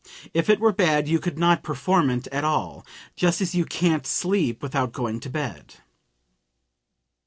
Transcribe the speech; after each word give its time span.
If 0.33 0.49
it 0.49 0.59
were 0.59 0.71
bad 0.73 1.07
you 1.07 1.19
could 1.19 1.37
not 1.37 1.61
perform 1.61 2.09
it 2.09 2.25
at 2.31 2.43
all; 2.43 2.83
just 3.15 3.39
as 3.39 3.53
you 3.53 3.65
can't 3.65 4.07
sleep 4.07 4.63
without 4.63 4.93
going 4.93 5.19
to 5.19 5.29
bed!") 5.29 5.75